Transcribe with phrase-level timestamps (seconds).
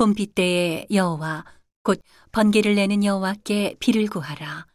[0.00, 1.44] 봄비 때에 여호와
[1.82, 2.00] 곧
[2.32, 4.66] 번개를 내는 여호와께 비를 구하라.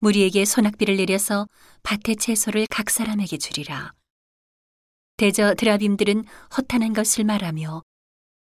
[0.00, 1.46] 무리에게 소낙비를 내려서
[1.84, 3.94] 밭의 채소를 각 사람에게 주리라.
[5.18, 6.24] 대저 드라빔들은
[6.56, 7.82] 허탄한 것을 말하며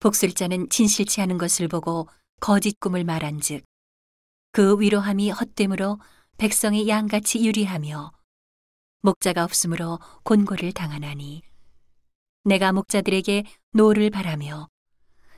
[0.02, 2.09] 복술자는 진실치 않은 것을 보고
[2.41, 3.64] 거짓 꿈을 말한즉
[4.52, 5.98] 그 위로함이 헛됨으로
[6.38, 8.11] 백성이 양같이 유리하며
[9.02, 11.41] 목자가 없으므로 곤고를 당하나니
[12.43, 14.68] 내가 목자들에게 노를 발하며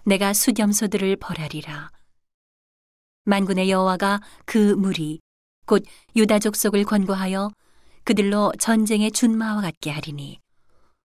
[0.05, 1.91] 내가 수염소들을 벌하리라
[3.23, 5.19] 만군의 여호와가 그 무리
[5.65, 5.83] 곧
[6.15, 7.51] 유다 족속을 권고하여
[8.03, 10.39] 그들로 전쟁의 준마와 같게 하리니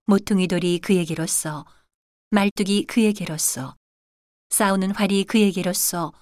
[0.04, 1.64] 모퉁이 돌이 그에게로서
[2.30, 3.74] 말뚝이 그에게로서
[4.50, 6.12] 싸우는 활이 그에게로서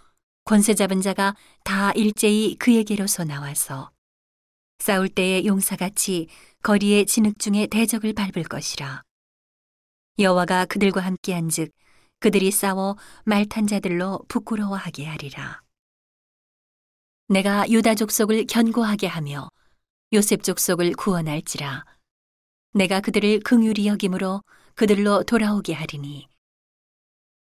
[0.45, 3.91] 권세 잡은 자가 다 일제히 그에게로서 나와서
[4.79, 6.29] 싸울 때의 용사같이
[6.63, 9.03] 거리의 진흙 중에 대적을 밟을 것이라.
[10.19, 11.73] 여호와가 그들과 함께한즉
[12.21, 15.63] 그들이 싸워 말탄 자들로 부끄러워하게 하리라.
[17.29, 19.49] 내가 유다 족속을 견고하게 하며
[20.13, 21.85] 요셉 족속을 구원할지라.
[22.75, 24.43] 내가 그들을 긍휼히 여김으로
[24.75, 26.29] 그들로 돌아오게 하리니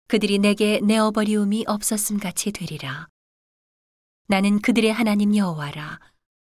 [0.08, 3.08] 그들이 내게 내어버리움이 없었음 같이 되리라.
[4.28, 6.00] 나는 그들의 하나님 여호와라.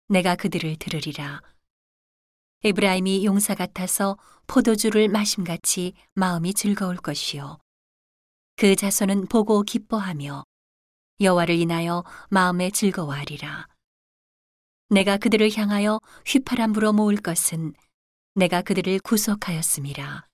[0.09, 1.43] 내가 그들을 들으리라.
[2.65, 4.17] 에브라임이 용사 같아서
[4.47, 7.59] 포도주를 마심같이 마음이 즐거울 것이요.
[8.63, 10.45] 그 자손은 보고 기뻐하며
[11.21, 13.67] 여호와를 인하여 마음에 즐거워하리라.
[14.89, 17.75] 내가 그들을 향하여 휘파람 불어 모을 것은
[18.37, 20.29] 내가 그들을 구속하였음이라.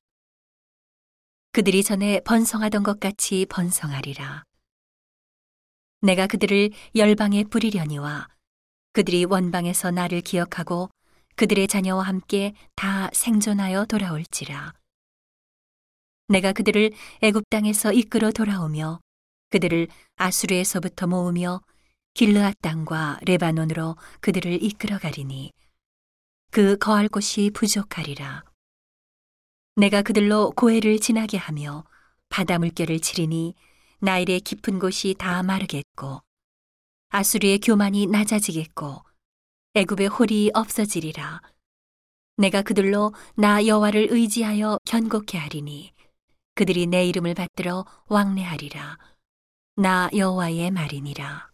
[1.52, 4.44] 그들이 전에 번성하던 것 같이 번성하리라.
[6.02, 8.28] 내가 그들을 열방에 뿌리려니와
[8.92, 10.90] 그들이 원방에서 나를 기억하고
[11.36, 14.74] 그들의 자녀와 함께 다 생존하여 돌아올지라.
[16.28, 19.00] 내가 그들을 애굽 땅에서 이끌어 돌아오며
[19.50, 21.62] 그들을 아수르에서부터 모으며
[22.12, 25.53] 길르앗 땅과 레바논으로 그들을 이끌어 가리니
[26.50, 28.44] 그 거할 곳이 부족하리라.
[29.76, 31.84] 내가 그들로 고해를 지나게 하며
[32.28, 33.54] 바다 물결을 치리니
[34.00, 36.20] 나일의 깊은 곳이 다 마르겠고
[37.08, 39.03] 아수르의 교만이 낮아지겠고
[39.74, 41.41] 애굽의 홀이 없어지리라.
[42.36, 45.92] 내가 그들로 나 여호와를 의지하여 견고케 하리니
[46.58, 48.98] 그들이 내 이름을 받들어 왕래하리라.
[49.76, 51.47] 나 여호와의 말이니라.